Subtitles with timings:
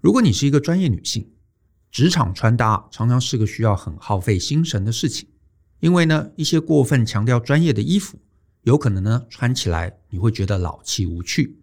[0.00, 1.30] 如果你是一个专业女性，
[1.90, 5.28] 职场穿搭常常是个需要很耗费心神的事情，
[5.80, 8.18] 因为呢，一些过分强调专业的衣服，
[8.62, 11.58] 有可能呢穿起来你会觉得老气无趣。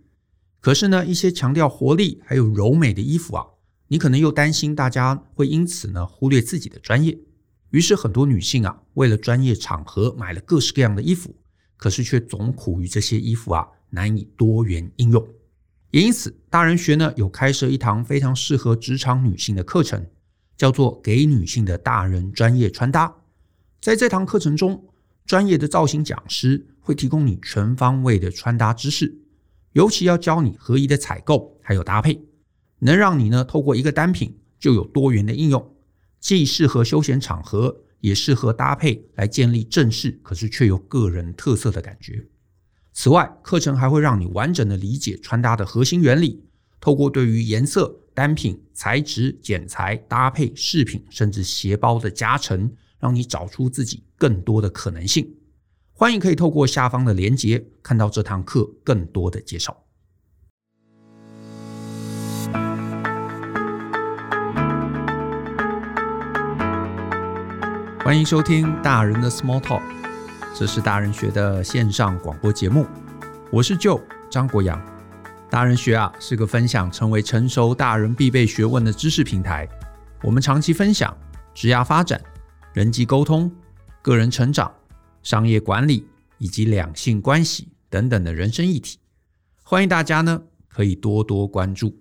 [0.60, 3.44] 可是呢，一些强调活力还有柔美的衣服啊，
[3.88, 7.18] 你可能又担心大家会因此呢忽略自己的专业。
[7.72, 11.36] 于是很多女性啊，为了专业场合买了各式各样的衣服，
[11.76, 15.28] 可是却总苦于这些衣服啊难以多元应用。
[15.92, 20.06] 也因此，大人学呢有开设一堂非常适合职场女性的课程，
[20.58, 23.08] 叫做《给女性的大人专业穿搭》。
[23.80, 24.86] 在这堂课程中，
[25.26, 29.18] 专业的造型讲师会提供你全方位的穿搭知识，
[29.72, 32.22] 尤其要教你合宜的采购还有搭配，
[32.80, 35.74] 能让你呢透过一个单品就有多元的应用。
[36.20, 42.28] 既适合休闲场合，也适合搭配来建立正式，可是却有个人特色的感觉。
[43.00, 46.44] 此外，课程还会让你完整的理解穿搭的核心原理，
[46.82, 55.32] 透过对于颜色、单品、材质、剪裁、搭配、饰品，甚至鞋包的加成，让你找出自己更多的可能性。
[55.94, 59.84] 欢迎可以透过下方的链接，看到这堂课更多的介绍。
[68.04, 69.84] 欢迎收听大人的 Small Talk，
[70.60, 72.88] 这是大人学的线上广播节目。
[73.52, 74.82] 我是舅张国阳。
[75.52, 79.70] 大人学啊是个分享成为成熟大人必备学问的知识平台。
[80.24, 81.16] 我们长期分享
[81.54, 82.20] 职业发展、
[82.74, 83.56] 人际沟通、
[84.02, 84.74] 个人成长、
[85.22, 86.08] 商业管理
[86.40, 88.98] 以及两性关系等等的人生议题。
[89.62, 91.96] 欢迎大家呢可以多多关注。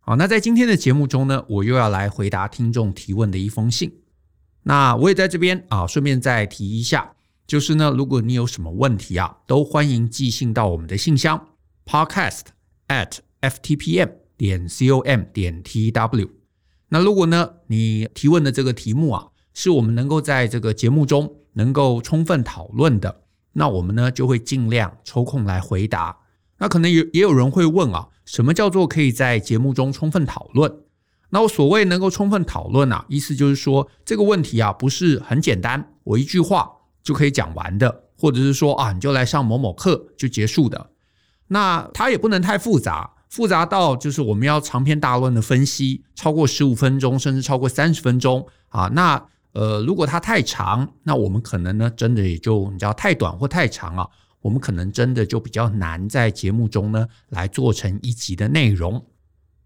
[0.00, 4.00] 好，那在今天的节目中呢，我又要来回答听众提问的一封信。
[4.64, 7.12] 那我也在这边啊，顺便再提一下，
[7.48, 11.48] 就是呢，如果你有什么问题啊，都欢迎寄信到我们的信箱
[11.86, 12.42] podcast
[12.88, 16.28] at ftpm 点 com 点 tw。
[16.90, 23.22] 那如果呢，你提问的这个题目啊，是我们能够在这个节目中能够充分讨论的，
[23.54, 26.18] 那我们呢就会尽量抽空来回答。
[26.58, 30.80] 那可能也也有人会问啊，什么叫做可以在节目中充分讨论？
[31.30, 36.72] 那我所谓能够充分讨论啊，意思就是说这个问题啊不是很简单，我一句话
[37.08, 40.90] 就可以讲完的，或者是说啊你就来上某某课就结束的。
[41.46, 48.90] 那它也不能太复杂，复杂到就是我们要长篇大论的分析，超过十五分钟甚至超过三十分钟啊。
[48.92, 54.06] 那呃如果它太长，那我们可能呢真的也就你知道太短或太长啊，
[54.42, 59.02] 我们可能真的就比较难在节目中呢来做成一集的内容。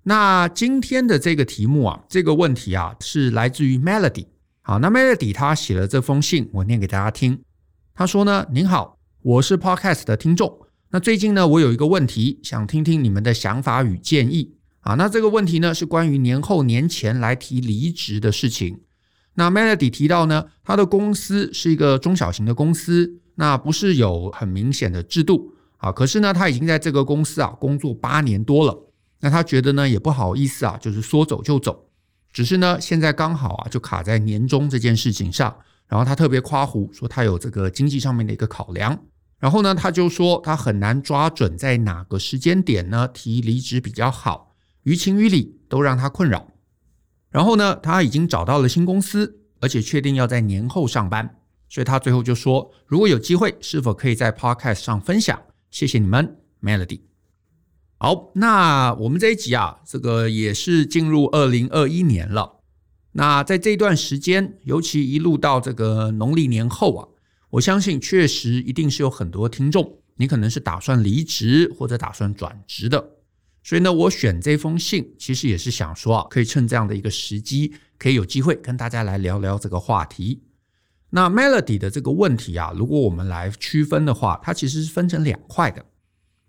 [0.05, 4.27] 那今天的这个题目啊，这个问题啊，是来自于 Melody。
[4.65, 7.43] 好，那 Melody 他写了这封信，我念给大家听。
[7.97, 10.57] 他说呢：“您好，我是 Podcast 的听众。
[10.91, 14.55] 那最近呢，我有一个问题，想听听你们的想法与建议。
[14.83, 18.83] 啊，那这个问题呢，是关于年后年前来提离职的事情。
[19.35, 25.91] 那 Melody 提到呢，他的公司是一个中小型的公司，那不是有很明显的制度啊。
[25.91, 31.89] 可是呢，他已经在这个公司啊工作八年多了。”那他觉得呢，也不好意思啊，就是说走就走，
[32.33, 35.55] 只是呢，现在刚好啊，就卡在年终这件事情上。
[35.87, 38.99] 然后他特别夸胡说，他有这个经济上面的一个考量。
[39.39, 44.55] 然后呢，他就说他很难抓准在哪个时间点呢提离职比较好，
[44.85, 46.49] 于情于理都让他困扰。
[47.29, 51.39] 然后呢，他已经找到了新公司，而且确定要在年后上班，
[51.69, 55.39] 所以他最后就说，如果有机会，是否可以在 Podcast 上分享？
[55.71, 57.12] 谢谢你们，Melody。
[58.03, 62.59] 好，那我们这一集啊，这个也是进入二零二一年了。
[63.13, 67.07] 那在这段时间，尤其一路到这个农历年后啊，
[67.51, 73.11] 我相信确实一定是有很多听众，你可能是打算离职或者打算转职的。
[73.63, 80.43] 所以呢，我选这封信，其实也是想说啊，可以趁这样的一个时机，可以有机会跟大家来聊聊这个话题。
[81.11, 85.87] 那 Melody 的这个问题啊，如果我们来区分的话，它其实是分成两块的。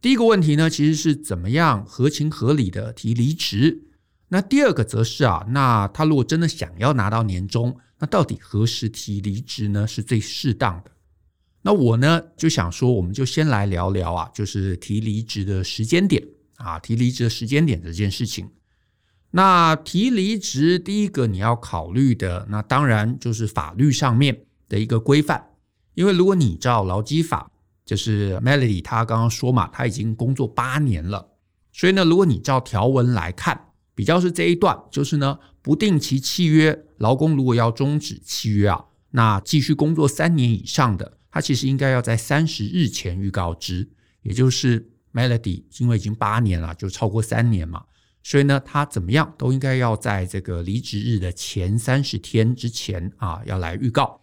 [0.04, 3.84] 第一个问题呢，其实是怎么样合情合理的提离职。
[4.28, 9.88] 那第二个则是啊，那他如果真的想要拿到年终，那到底何时提离职呢？
[9.88, 10.92] 是最适当的。
[11.62, 16.22] 那我呢就想说，我们就先来聊聊啊，就是提离职的时间点
[16.58, 18.50] 啊，提离职的时间点这件事情。
[19.32, 25.52] 那提离职，第一个你要考虑的，那当然就是法律上面的一个规范，
[25.94, 27.50] 因为如果你照劳基法。
[27.86, 31.32] 就是 Melody，他刚刚说嘛，他已经工作八年了，
[31.72, 43.90] 所以呢，如果你照条文来看，比较是这一段，就是呢，不定期契约，劳工如果要终止契约啊，那继续工作三年以上的，他其实应该要在三十日前预告知，
[44.22, 47.84] 也就是 Melody，因为已经八年了，就超过三年嘛，
[48.24, 54.23] 所以呢，他怎么样都应该要在这个离职日的前三十天之前啊，要来预告。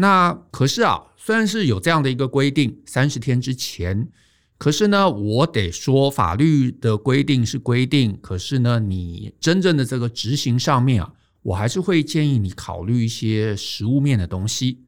[0.00, 4.08] 那可是啊，虽然是有这样的一个规定，三十天之前，
[4.56, 11.12] 可是呢，我得说，法律的规定是规定，可是呢，你真正的这个执行上面啊，
[11.42, 14.84] 我还是会建议你考虑一些实物面的东西。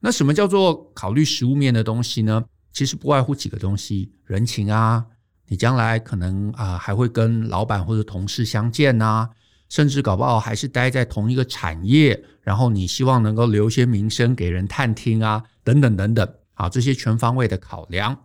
[0.00, 2.44] 那什么叫做考虑实物面的东西呢？
[2.72, 5.04] 其实不外乎几个东西：人情啊。
[5.48, 9.28] 你将来可能啊还会跟老板或者同事相见呐，
[9.72, 18.24] 甚至搞不好还是待在同一个产业，然后你希望能够留些名声给人探听啊，等等等等，啊，这些全方位的考量。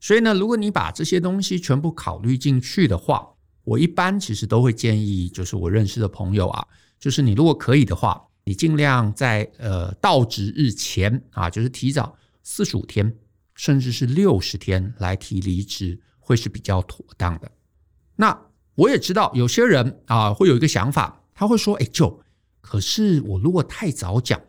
[0.00, 3.26] 所以呢，如果你把这些东西全部考虑进去的话，
[3.64, 6.66] 我一般其实都会建议，就是我认识的朋友啊，
[7.00, 13.16] 就是你如果可以的话，你尽量在呃到职日前啊，就是提早四十五天，
[13.54, 15.98] 甚至是六十天来提离职。
[16.24, 17.50] 会是比较妥当的。
[18.14, 18.38] 那
[18.82, 22.20] 我也知道有些人啊会有一个想法，他会说：“哎，就
[22.60, 24.40] 可是我如果太早讲，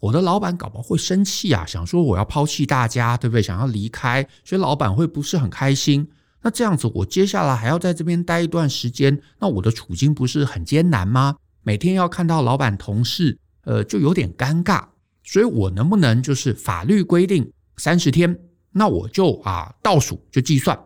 [0.00, 3.42] 我的老板搞不好会生气啊，想说我要抛弃大家，对不对？
[3.42, 6.08] 想要离开，所以老板会不是很开心。
[6.40, 11.36] 那这样子，我接下来还要在这边待一段时间，那我的处境不是很艰难吗？
[11.62, 14.82] 每天要看到老板同事，呃，就有点尴尬。
[15.22, 18.38] 所以我能不能就是法律规定三十天，
[18.72, 20.78] 那我就啊倒数就计算。”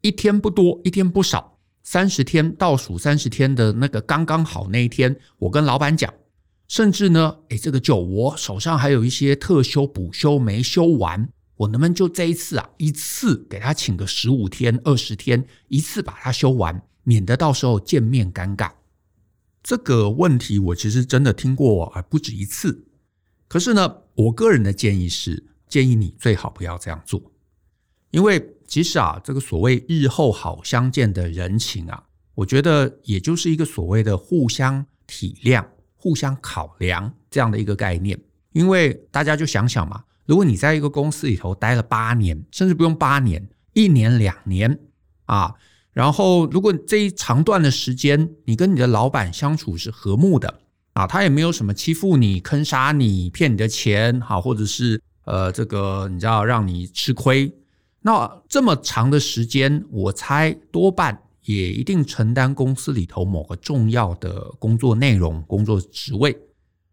[0.00, 1.55] 一天不多，一天不少，
[1.86, 6.12] 三十天倒数三十天的那个刚刚好那一天，我跟老板讲，
[6.66, 18.72] 甚至呢，诶，这个酒我手上还有一些特休补休没休完，我能不能就这一次啊，一次给他请个十五天、二十天，一次把它休完，免得到时候见面尴尬。
[19.62, 22.84] 这个问题我其实真的听过啊，不止一次。
[23.46, 27.22] 可是呢，我个人的建议是，建议你最好不要这样做，
[28.10, 28.55] 因为。
[28.66, 32.02] 其实啊，这个所谓日后好相见的人情啊，
[32.34, 35.64] 我觉得也就是一个所谓的互相体谅、
[35.94, 38.18] 互相考量这样的一个概念。
[38.52, 44.78] 因为大家就想想嘛，如果你在一个公司里头待了八年，甚至不用八年，一年两年
[45.26, 45.54] 啊，
[45.92, 50.60] 然后如果这一长段的时间，你跟你的老板相处是和睦的
[50.94, 57.52] 啊，他也没有什么欺负你、坑杀你、骗你的钱，好，或者是呃这个你知道让你吃亏。
[58.06, 66.38] 那这么长的时间，我猜多半也一定承担公司里头某个重要的工作内容、工作职位。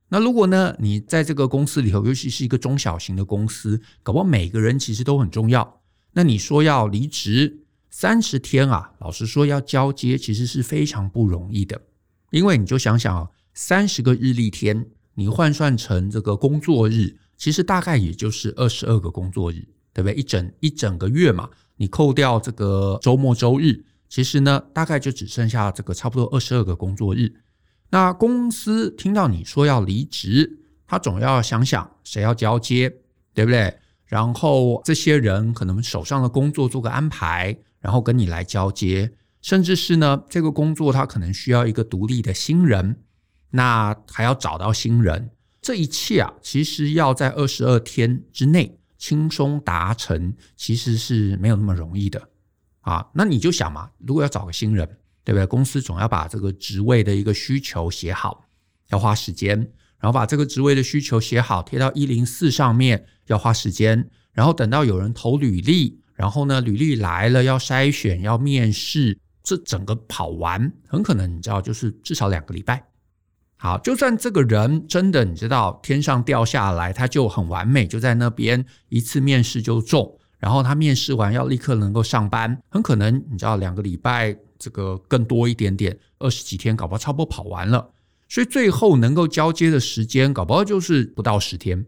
[0.09, 5.81] 那如果呢，你在这个公司里头，尤其是一个中小型的公司，搞不好每个人其实都很重要。
[6.13, 7.59] 那你说要离职
[7.91, 11.79] 三十天啊，老实说要交接，其实是非常不容易的。
[12.31, 19.67] 因为你就想想啊，三十个日历天，你换算成这个工作日，其实大概也就是二十二个工作日。
[19.93, 20.15] 对不对？
[20.15, 27.33] 一整一整个月嘛，你扣掉这个周末周日，其实呢，大概就只剩下这个差不多二十二个工作日。
[27.91, 32.89] 那公司听到你说要离职，他总要想想谁要交接，
[33.33, 33.77] 对不对？
[34.05, 39.11] 然后这些人可能手上的工作做个安排，然后跟你来交接，
[39.41, 42.97] 甚至是呢，这个工作他可能需要一个独立的新人，
[43.51, 45.31] 那还要找到新人，
[45.61, 48.79] 这一切啊，其实要在二十二天之内。
[49.03, 52.29] 轻松达成其实是没有那么容易的
[52.79, 53.05] 啊！
[53.13, 54.87] 那你就想嘛，如果要找个新人，
[55.25, 55.45] 对不对？
[55.45, 58.45] 公司总要把这个职位的一个需求写好，
[58.91, 59.59] 要花时间；
[59.99, 72.81] 然后把这个职位的需求写好，贴到一零四上面，要花时间；然后等到有人投履历，然后呢，履历来了要筛选、要面试，这整个跑完，很可能你知道，就是至少两个礼拜。
[73.63, 87.91] 好，就算这个人真的你知道天上掉下来，他就很完美，就在那边一次面试就中，然后他面试完要立刻能够上班，很可能你知道两个礼拜这个更多一点点，二十几天搞不好差不多跑完了，
[88.27, 91.85] 所以最后能够交接的时间搞不好就是不到十天，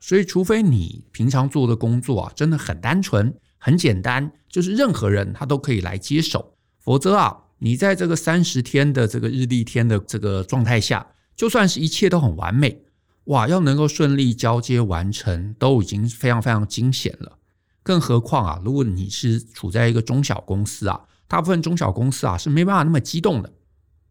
[0.00, 11.06] 所以除非你平常做的工作啊真的很单纯很简单，就是任何人他都可以来接手，否则啊你在这个三十天的这个日历天的这个状态下。
[11.36, 12.82] 就算是一切都很完美，
[13.24, 17.38] 哇，要能够顺利交接完成，都已经非常非常惊险了。
[17.82, 23.52] 更何况啊，如果你是处在一个中小公司啊，大部分中小公司啊是没办法那么激动的。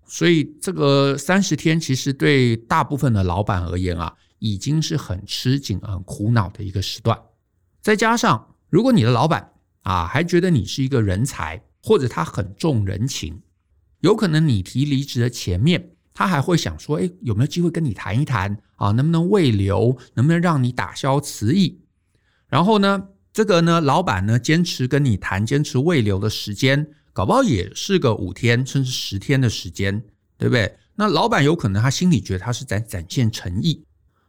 [0.06, 7.18] 所以这个三十天，其实对大部分的老板而言啊，已经是很吃紧、很苦恼的一个时段。
[7.82, 9.54] 再加上，如果你的老板
[9.84, 13.42] 啊还觉得你是一个人才，或者他很重人情，
[14.02, 15.93] 有可能你提离职的前面。
[16.14, 18.92] 他还会想说：“哎，有没有机会跟你谈一谈啊？
[18.92, 19.98] 能不能未留？
[20.14, 21.82] 能不能让你打消辞意？
[22.48, 30.04] 然后呢，这个呢，老板呢，坚持跟你谈，坚持未留的时间，搞不好也是个五天甚至十天的时间，
[30.38, 30.78] 对不对？
[30.96, 33.84] 那老板有可能他心里觉得他是在展现诚意。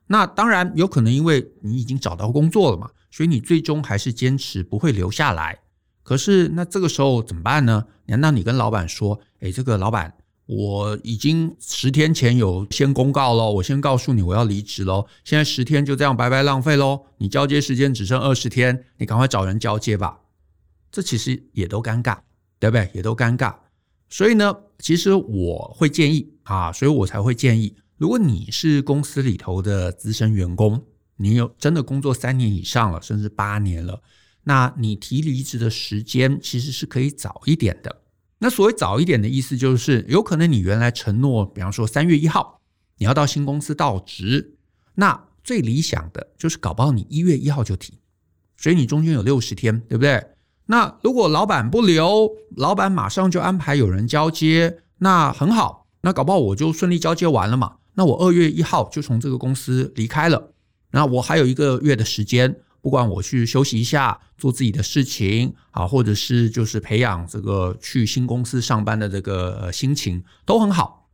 [0.06, 5.58] 那当然有可能，因为你已经找到工作了嘛，所以你最终还是坚持不会留下来。
[6.02, 7.84] 可是那这个时候怎么办呢？
[8.06, 10.14] 难道你跟老板说：“哎，这个老板，
[10.46, 15.06] 我已经十天前有先公告了，我先告诉你我要离职喽。
[15.24, 17.06] 现在十天就这样白白浪费喽。
[17.18, 20.20] 你交接时间只剩二十天，你赶快找人交接吧。”
[20.92, 22.18] 这其实也都尴尬，
[22.58, 22.90] 对不对？
[22.94, 23.54] 也都尴尬。
[24.08, 27.74] 所以呢，其实我会建议啊，所以我才会建议。
[27.96, 30.84] 如果你是公司里头的资深员工，
[31.16, 34.02] 你有真的工作三年以上了，甚至八年了，
[34.44, 38.02] 那你提离职的时间其实是可以早一点的。
[38.44, 42.60] 那所谓早一点的意思，就是有可能你原来承诺，比方说三月一号
[42.98, 44.58] 你要到新公司到职，
[44.96, 47.94] 那最理想的就是搞不好你一月一号就提，
[48.54, 50.22] 所以你中间有六十天，对不对？
[50.66, 57.76] 那如果老板不留，老板马上就安排有人交接，那很好，那搞不好我就顺利交接完了嘛。
[57.94, 60.52] 那我二月一号就从这个公司离开了，
[60.90, 71.08] 那我还有一个月的时间，不管我去休息一下，做自己的事情啊，或者是就是培养这个去新公司上班的这个心情都很好。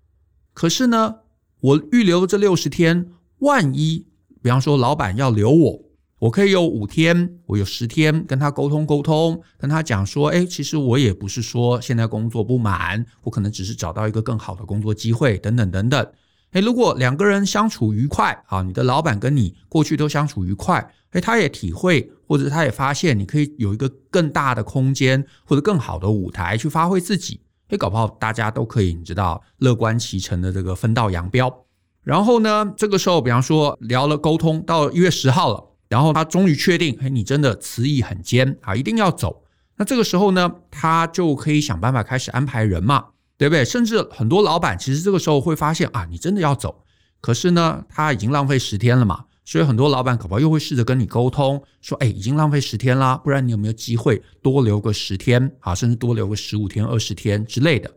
[0.52, 1.18] 可是呢，
[1.60, 4.04] 我预留这六十天，万一
[4.42, 5.84] 比方说老板要留我，
[6.18, 16.12] 我可以有五天，我有十天跟他沟通沟通，跟他讲说，哎，其实我也不是说现在工作不满，我可能只是找到一个更好的工作机会，等等等等。
[16.52, 31.66] 诶，如果两个人相处愉快，啊，你的老板跟你过去都相处愉快，诶，他也体会或者他也发现你可以有一个更大的空间或者更好的舞台去发挥自己，诶，搞不好大家都可以，你知道，乐观其成的这个分道扬镳。
[32.02, 39.44] 然后呢，这个时候，比方说聊了沟通到一月十号了，然后他终于确定，诶，你真的辞意很坚啊，一定要走。
[39.76, 43.04] 那这个时候呢，他就可以想办法开始安排人嘛。
[43.40, 43.64] 对不对？
[43.64, 46.84] 甚至很多老板其实这个时候会发现啊，你真的要走，
[47.22, 57.90] 可是呢，他已经浪费十天了嘛，所以很多老板可能又会试着跟你沟通，说，哎，已经浪费十天啦，不然你有没有机会多留个十天啊，甚至多留个十五天、二十天之类的？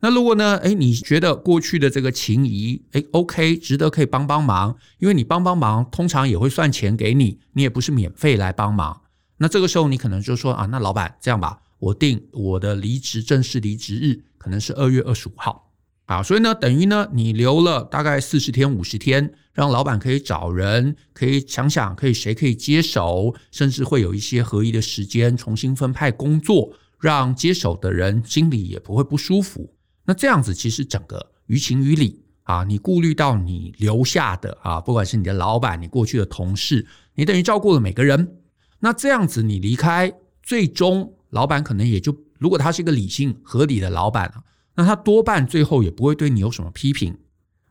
[0.00, 9.02] 那如果呢，哎，你觉得过去的这个情谊，哎，OK，值得可以帮帮忙，因为你帮帮忙，通常也会算钱给你，你也不是免费来帮忙。
[9.36, 11.60] 那这个时候你可能就说啊，那老板这样吧。
[11.78, 15.70] 我定我的离职正式离职日可能是二月二十五号，
[16.06, 29.74] 啊，所以呢，等于呢，你留了大概四十天、五十天，让老板可以找人，可以想想可以谁可以接手，甚至会有一些合宜的时间重新分派工作，让接手的人心里也不会不舒服。
[30.06, 38.36] 那这样子其实整个于情于理啊，你顾虑到你留下的啊，不管是你的老板、你过去的同事，你等于照顾了每个人。
[38.80, 41.14] 那这样子你离开，最终。
[41.30, 44.42] 老板可能也就，如果他是一个理性合理的老板啊，
[44.76, 47.18] 那他多半最后也不会对你有什么批评，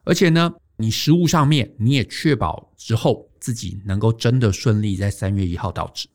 [0.03, 6.07] 而且呢，你实务上面你也确保之后自己能够真的顺利在三月一号到职。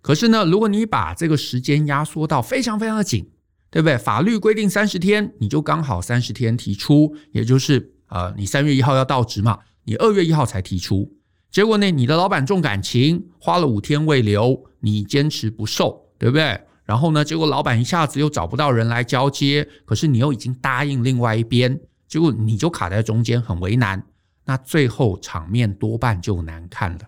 [0.00, 3.30] 可是呢，如果你把这个时间压缩到非常非常的紧，
[3.70, 3.96] 对不对？
[3.96, 11.14] 法律规定三十天，你就刚好三十天提出，也就是呃，你三月一号要到职嘛，你二月一号才提出，
[11.52, 16.60] 结果呢，你的老板重感情，花了五天未留，你坚持不受，对不对？
[16.84, 24.04] 然后呢，结果老板一下子又找不到人来交接，可是你又已经答应另外一边，结果你就卡在中间，很为难。
[24.44, 26.98] 那最后场面多半就难看了。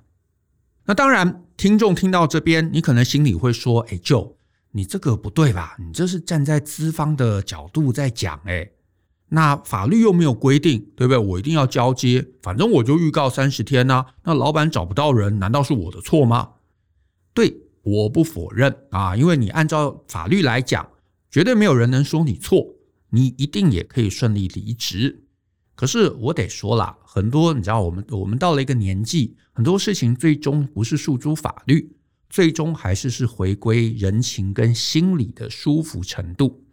[0.85, 4.37] 那当然，听众听到这边，你可能心里会说：“哎就
[4.71, 5.77] 你这个不对吧？
[5.81, 8.71] 你这是站在资方的角度在讲，哎，
[9.31, 11.19] 那法律又没有规定，对不对？
[11.19, 14.07] 我一定要交接，反正我就预告三十天呐。
[14.23, 16.51] 那老板找不到人，难道是我的错吗？”
[17.35, 17.64] 对。
[17.85, 20.89] 我不否认啊，因为你按照法律来讲，
[21.31, 22.75] 绝对没有人能说你错，
[23.11, 25.25] 你一定也可以顺利离职。
[25.75, 31.97] 可是我得说了，很多你知道，我们我们到了一个年纪，很多事情最终不是诉诸法律，
[32.31, 36.65] 最终还是是回归人情跟心理的舒服程度。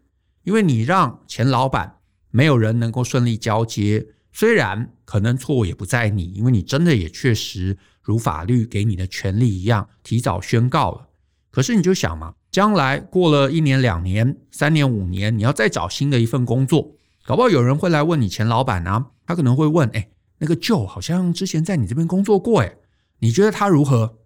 [0.43, 1.97] 因为你让前老板
[2.29, 7.77] 没有人能够顺利交接，虽然可能错误也不在你，因为你真的也确实。
[8.01, 11.07] 如法律给你的权利一样，提早宣告了。
[11.49, 22.75] 可是你就想嘛，将来过了一年、两年、三年、五年，你要再找新的一份工作，搞不好有人会来问你前老板啊，他可能会问：哎，那个旧好像之前在你这边工作过，哎，
[23.19, 24.17] 你觉得他如何？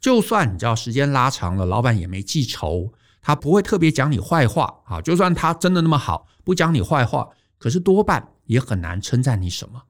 [0.00, 2.92] 就算你知道时间拉长了，老板也没记仇，
[3.22, 5.00] 他不会特别讲你坏话啊。
[5.00, 9.82] 就算他真的那么好，不讲你坏话，可是多半也很难称赞你什么，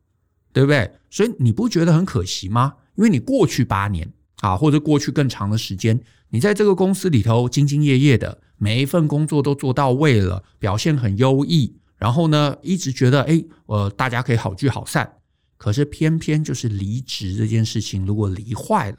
[0.52, 0.92] 对不对？
[1.10, 2.74] 所以你不觉得很可惜吗？
[2.96, 4.10] 因为你过去八年
[4.40, 6.00] 啊，或者过去更长的时间，
[6.30, 15.10] 你在这个公司里头兢兢业业的，每一份工作都做到位了，表现很优异，然后呢，一直觉得哎，呃，大家可以好聚好散。
[15.58, 18.98] 可是偏偏就是离职这件事情，如果离坏了，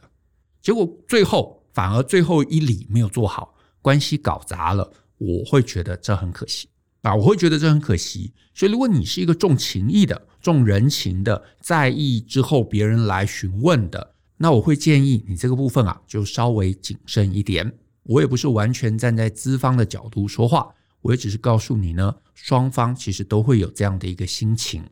[0.62, 6.68] 结果最后反而最后一里没有做好，关系搞砸了，我会觉得这很可惜
[7.08, 7.16] 啊！
[7.16, 8.34] 我会觉得这很可惜。
[8.54, 17.72] 所以，如果你是一个重情义的、重人情的，在意之后别人来询问的，那我会建议你这个部分啊，就稍微谨慎一点。
[18.04, 20.68] 我也不是完全站在资方的角度说话，
[21.02, 24.84] 我也只是告诉你呢，双方其实都会有这样的一个心情。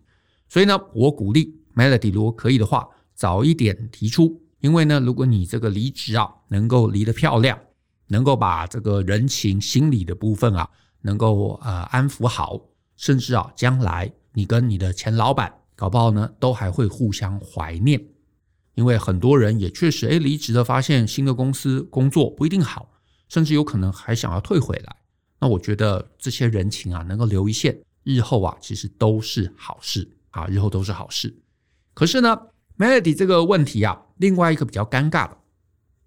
[0.48, 4.41] 所以呢，我鼓励 Melody，如果可以的话，早一点提出。
[4.62, 7.60] 因为呢，如果你这个离职啊，能够离得漂亮，
[8.07, 10.69] 能够把这个人情、心理的部分啊，
[11.05, 12.59] 能够呃安抚好，
[12.97, 18.03] 甚至啊，将来你跟你的前老板搞不好呢，都还会互相怀念。
[18.74, 22.89] 因为很多人也确实哎离职了，发现新的公司工作不一定好，
[23.29, 24.95] 甚至有可能还想要退回来。
[25.39, 30.09] 那我觉得这些人情啊，能够留一线，日后啊，其实都是好事。
[30.31, 31.33] 啊，日后都是好事。
[31.93, 32.38] 可是呢
[32.77, 35.38] ，Melody 这个问题啊，另外一个比较尴尬的，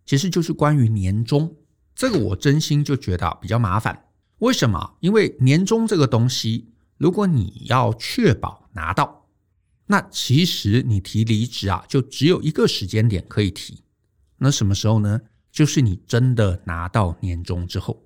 [0.04, 1.56] 其实就是关于年终。
[1.94, 4.07] 这个我真心就觉得比较麻烦。
[4.38, 4.96] 为什么？
[5.00, 9.26] 因为年终这个东西，如果你要确保拿到，
[9.86, 13.82] 那其实你提离职啊，就只有一个时间点可以提。
[14.38, 15.20] 那什么时候呢？
[15.50, 18.04] 就是你真的拿到年终之后。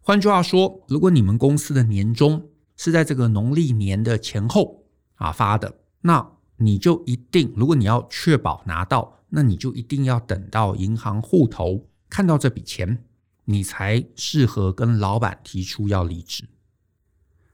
[0.00, 4.80] 换句话说，如果你们公司的年终是在这个农历年的前后。
[5.16, 13.04] 啊发的，那你就一定，如果你要确保拿到，那你就一定要等到银行户头看到这笔钱，
[13.44, 16.44] 你才适合跟老板提出要离职。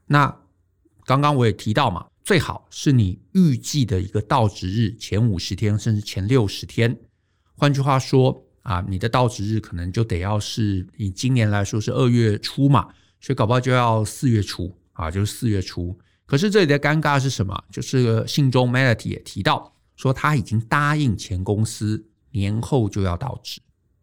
[0.07, 0.35] 那
[1.05, 6.99] 刚刚我也提到嘛，最好是你预计的一个到职日前五十天，甚至前六十天。
[7.55, 15.97] 换句话说啊，你的到职日可能就得要是以今年来说是二月初嘛，所以搞不好就要四月初啊，就是四月初。
[16.25, 17.63] 可是这里的尴尬是什么？
[17.71, 23.59] 就是信中 Melody 也提到说，他已经答应前公司年后就要到职，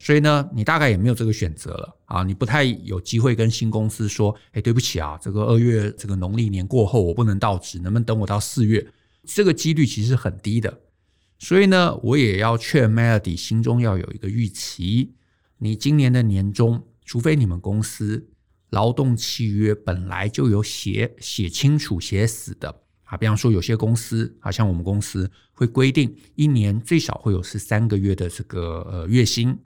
[0.07, 8.87] 所以呢，你大概也没有这个选择了啊，你不太有机会跟新公司说，哎，对不起啊，这个二月这个农历年过后我不能到职，能不能等我到四月？
[9.25, 10.83] 这个几率其实很低的，
[11.41, 15.17] 所以呢，我也要劝 Melody 心中要有一个预期，
[15.59, 18.29] 你今年的年终，除非你们公司。
[18.71, 22.69] 劳动契约本来就有写写清楚写死的
[23.05, 29.57] 啊，比方说有些公司啊，像我们公司会规定一年最少会有十三个月的这个呃月薪，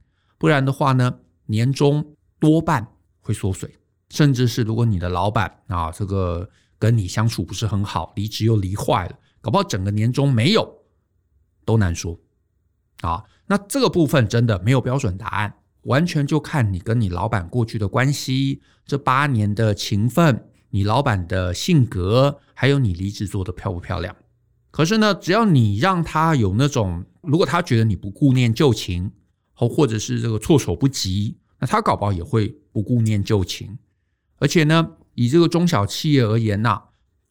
[0.40, 3.76] 不然的话呢，年终多半会缩水，
[4.08, 6.48] 甚至是如果你的老板啊这个
[6.78, 10.78] 跟你相处不是很好，离职又离坏了，搞不好整个年终没有
[11.66, 12.18] 都难说
[13.02, 13.22] 啊。
[13.48, 15.54] 那这个部分真的没有标准答案。
[15.82, 24.14] 完全就看你跟你老板过去的关系，这八年的情分，你老板的性格，还有你离职做的漂不漂亮。
[24.70, 29.10] 可是呢，只要你让他有那种，如果他觉得你不顾念旧情，
[29.68, 33.78] 或或者是这个措手不及，那他搞不好也会不顾念旧情。
[34.38, 36.82] 而且呢，以这个中小企业而言呐、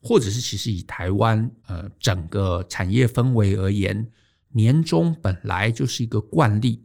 [0.01, 4.09] 或者是其实以台湾呃整个产业氛围而言，
[4.49, 6.83] 年终本来就是一个惯例。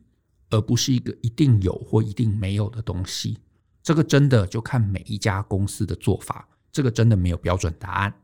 [0.51, 3.39] 而不是一个一定有或一定没有的东西，
[3.83, 8.15] 这个真的就看每一家公司的做法，这个真的没有标准答案。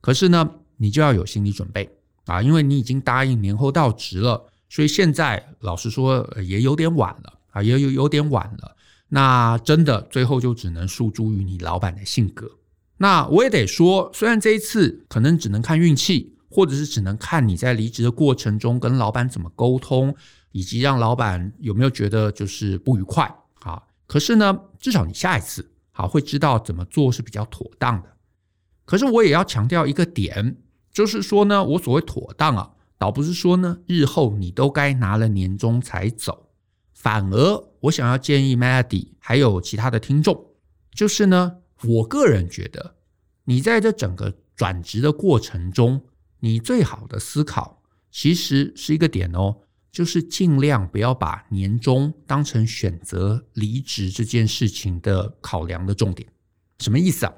[0.00, 0.48] 可是呢，
[0.78, 1.90] 你就要有心理准备
[2.24, 8.76] 啊，因为你已经答应年后到职了，所以现在老实说也有点晚了啊，也有有点晚了。
[9.08, 12.50] 那真的最后就只能诉诸于你老板的性格。
[12.98, 20.14] 那我也得说，虽然这一次可能只能看运气，或者是只能看你在离职的过程中跟老板怎么沟通。
[20.52, 23.82] 以及让老板有没有觉得就是不愉快啊？
[24.06, 28.08] 可是呢，至少你下一次好会知道怎么做是比较妥当的。
[28.86, 30.56] 可是我也要强调一个点，
[30.90, 36.48] 就是说呢，我所谓妥当啊，倒不是说呢日后你都该拿了年终才走，
[36.94, 40.52] 反而我想要建议 Melody 还有其他的听众，
[40.92, 42.96] 就是呢，我个人觉得
[43.44, 46.04] 你在这整个转职的过程中，
[46.40, 49.56] 你最好的思考其实是一个点哦。
[49.92, 56.28] 就是尽量不要把年终当成选择离职这件事情的考量的重点。
[56.80, 57.32] 什么意思啊？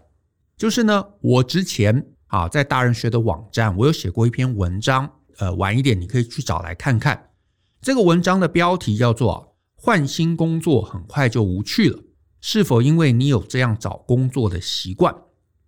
[0.56, 5.08] 就是呢，我之前啊在大人学的网站，我有写过一篇文章，
[5.38, 7.30] 呃，晚一点你可以去找来看看。
[7.80, 12.00] 这个文章的标题叫做“换新工作很快就无趣了”，
[12.40, 15.14] 是否因为你有这样找工作的习惯？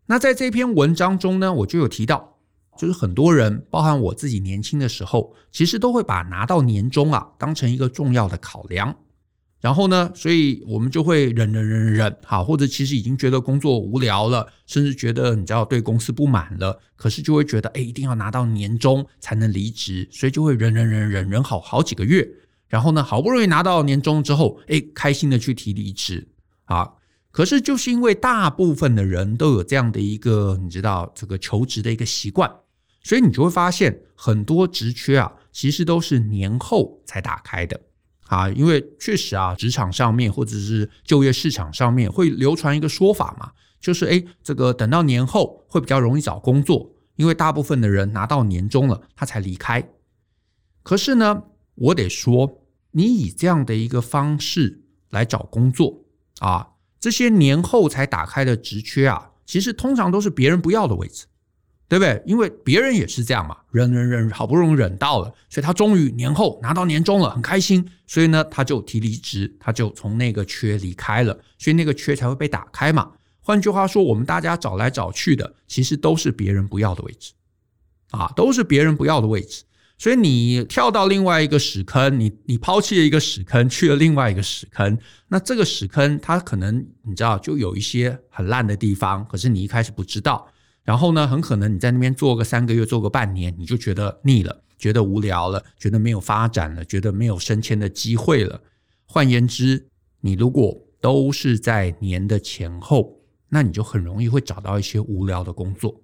[0.07, 2.39] 那在这篇文章中呢，我就有提到，
[2.77, 8.97] 就是很多人，包含我自己年轻的时候，其实都会把拿到年终啊当成一个重要的考量。
[9.61, 22.27] 然后呢，所以我们就会忍忍忍忍忍，好，或者其实已经觉得工作无聊了，甚至觉得你知道对公司不满了，可是就会觉得哎，一定要拿到年终才能离职，所以就会忍忍忍忍忍好好几个月。
[22.68, 26.27] 然后呢，好不容易拿到年终之后，哎，开心的去提离职
[26.64, 26.88] 啊。
[27.31, 32.51] 可是就是因为大部分的人都有这样的一个你知道这个求职的一个习惯，
[33.03, 37.79] 所以你就会发现很多职缺啊，其实都是年后才打开的。
[38.31, 49.90] 啊，因为确实啊，职场上面或者是就业市场上面会流传一个说法嘛，就是诶，这个等到年后会比较容易找工作，因为大部分的人拿到年终了，他才离开。
[50.85, 51.43] 可是呢，
[51.75, 52.62] 我得说，
[52.93, 56.05] 你以这样的一个方式来找工作
[56.38, 56.69] 啊，
[57.01, 61.27] 这些年后才打开的职缺啊，其实通常都是别人不要的位置。
[61.90, 62.22] 对不对？
[62.24, 73.11] 因为别人也是这样嘛，忍忍忍，好不容易忍到了，所以他终于年后拿到年终了，很开心，所以呢，他就提离职，他就从那个缺离开了，所以那个缺才会被打开嘛。
[73.40, 77.33] 换句话说，我们大家找来找去的，其实都是别人不要的位置，
[78.11, 79.64] 啊，都是别人不要的位置。
[79.98, 90.46] 所以你跳到另外一个屎坑，你你抛弃了一个屎坑，去了另外一个屎坑，那这个屎坑它可能你知道就有一些很烂的地方，可是你一开始不知道。
[90.90, 98.61] 然后呢，很可能你在那边做个三个月，做个半年，你就觉得腻了，觉得无聊了，觉得没有发展了，觉得没有升迁的机会了。
[99.07, 99.87] 换言之，
[100.22, 106.00] 你如果都是在年的前后，那你就很容易会找到一些无聊的工作。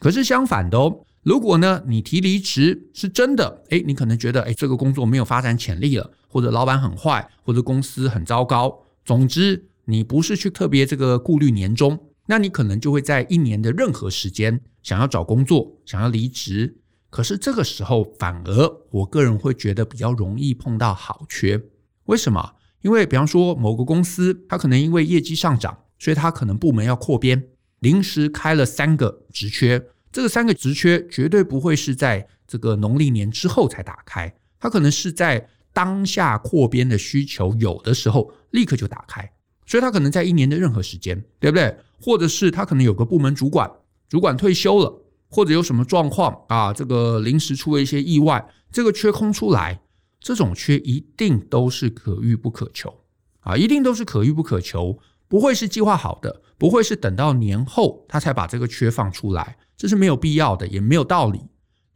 [0.00, 8.82] 可是相反的哦，如果呢，你提离职是真的，诶，你可能觉得，诶，这个工作没有发展潜力了，或者老板很坏，或者公司很糟糕。
[9.04, 12.08] 总之，你不是去特别这个顾虑年终。
[12.26, 16.78] 那你可能就会在一年的任何时间想要找工作，想要离职，
[17.10, 21.60] 可是这个时候反而我个人会觉得比较容易碰到好缺。
[22.04, 22.54] 为什么？
[22.82, 27.48] 因为比方说某个公司，它可能因为业绩上涨，所以它可能部门要扩编，
[27.80, 29.84] 临时开了三个职缺。
[30.10, 39.32] 这个三个职缺绝对不会是在这个农历年之后才打开，它可能是在当下扩编的需求有的时候立刻就打开。
[39.64, 41.74] 所以它可能在一年的任何时间，对不对？
[42.02, 43.70] 或者是他可能有个部门主管，
[44.08, 49.80] 主管退休了，或者有什么状况啊，这个临时出了一些意外，这个缺空出来，
[50.20, 52.92] 这种缺一定都是可遇不可求
[53.40, 61.40] 啊，一定都是可遇不可求，不会是计划好的，不会是等到年后他才把这个缺放出来，这是没有必要的，也没有道理。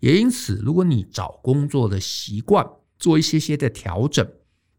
[0.01, 2.65] 也因此，如果你找工作的习惯
[2.99, 4.25] 做一些些的调整，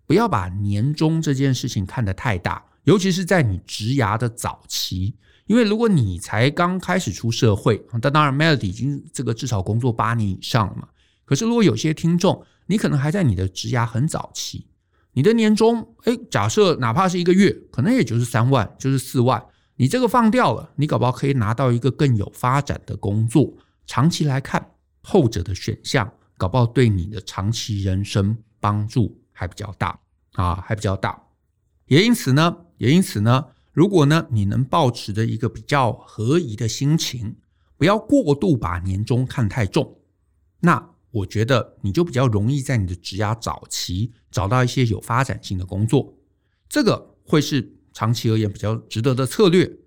[0.05, 2.63] 不要把年终这件事情看得太大。
[2.87, 5.13] 尤其是在你职涯的早期，
[5.45, 10.87] 因为如果你才刚开始出社会，但当然 Melody 已经这个至少工作八年以上了嘛。
[11.25, 14.67] 可是如果有些听众，你可能还在你的职涯很早期，
[15.11, 19.45] 你的年终，哎，假设哪怕是一个月，可能也就是三万，就是四万，
[19.75, 23.53] 你这个放掉了，你搞不好可以拿到一个更有发展的工作。
[23.85, 24.65] 长期来看，
[25.03, 29.99] 后者的选项搞不好对你的长期人生帮助还比较大
[30.35, 31.21] 啊，还比较大。
[31.87, 32.55] 也因此呢。
[32.77, 37.35] 也因此呢，如果呢你能抱持着一个比较合宜的心情，
[37.77, 39.99] 不要过度把年终看太重，
[40.61, 46.15] 那我觉得你就比较容易在你的职涯早期找到一些有发展性的工作，
[46.69, 49.77] 这个会是长期而言比较值得的策略。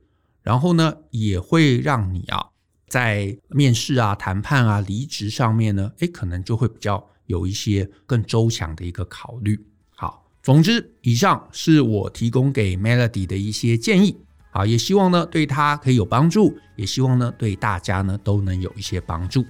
[0.43, 2.49] 然后呢，也会让你啊
[2.89, 9.67] 在面试啊、谈判啊、离职上面呢，诶，可能就会比较有一些更周详的一个考虑。
[10.43, 14.17] 总之，以上是我提供给 Melody 的一些建议
[14.53, 19.45] 啊，也希望呢对他可以有帮助，也希望呢对大家呢都能有一些帮助。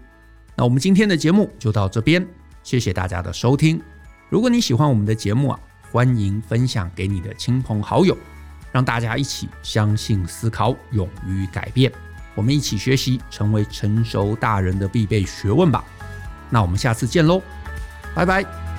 [0.57, 2.27] 那我们今天的节目就到这边，
[2.63, 3.81] 谢谢大家的收听。
[4.29, 5.61] 如果你喜欢我们的节目啊，
[5.93, 8.17] 欢迎分享给你的亲朋好友，
[8.73, 11.91] 让大家一起相信、思考、勇于改变。
[12.35, 15.85] 我们一起学习，成为成熟大人的必备学问吧。
[16.49, 17.41] 那我们下次见喽，
[18.15, 18.70] 拜拜。